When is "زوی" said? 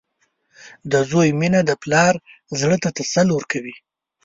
1.09-1.29